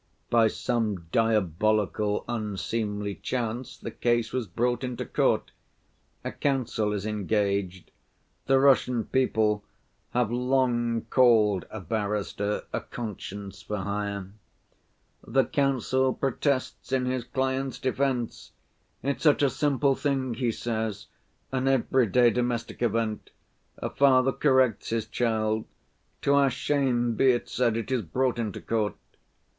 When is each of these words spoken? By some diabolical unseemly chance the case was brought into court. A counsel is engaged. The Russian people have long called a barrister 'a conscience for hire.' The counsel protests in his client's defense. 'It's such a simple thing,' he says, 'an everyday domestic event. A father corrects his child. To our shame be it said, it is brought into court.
By 0.31 0.47
some 0.47 1.05
diabolical 1.11 2.25
unseemly 2.27 3.13
chance 3.21 3.77
the 3.77 3.91
case 3.91 4.33
was 4.33 4.47
brought 4.47 4.83
into 4.83 5.05
court. 5.05 5.51
A 6.25 6.31
counsel 6.31 6.91
is 6.91 7.05
engaged. 7.05 7.91
The 8.47 8.59
Russian 8.59 9.03
people 9.05 9.63
have 10.09 10.31
long 10.31 11.05
called 11.11 11.67
a 11.69 11.79
barrister 11.79 12.63
'a 12.73 12.79
conscience 12.81 13.61
for 13.61 13.77
hire.' 13.77 14.31
The 15.23 15.43
counsel 15.45 16.15
protests 16.15 16.91
in 16.91 17.05
his 17.05 17.23
client's 17.23 17.77
defense. 17.77 18.53
'It's 19.03 19.21
such 19.21 19.43
a 19.43 19.51
simple 19.51 19.93
thing,' 19.93 20.33
he 20.33 20.51
says, 20.51 21.05
'an 21.51 21.67
everyday 21.67 22.31
domestic 22.31 22.81
event. 22.81 23.29
A 23.77 23.91
father 23.91 24.31
corrects 24.31 24.89
his 24.89 25.05
child. 25.05 25.65
To 26.23 26.33
our 26.33 26.49
shame 26.49 27.13
be 27.13 27.33
it 27.33 27.47
said, 27.47 27.77
it 27.77 27.91
is 27.91 28.01
brought 28.01 28.39
into 28.39 28.61
court. 28.61 28.95